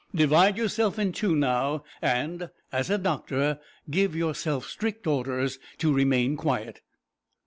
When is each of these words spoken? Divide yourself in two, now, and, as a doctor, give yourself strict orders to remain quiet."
Divide 0.15 0.57
yourself 0.57 0.97
in 0.97 1.11
two, 1.11 1.35
now, 1.35 1.83
and, 2.01 2.49
as 2.71 2.89
a 2.89 2.97
doctor, 2.97 3.59
give 3.87 4.15
yourself 4.15 4.65
strict 4.65 5.05
orders 5.05 5.59
to 5.77 5.93
remain 5.93 6.35
quiet." 6.37 6.81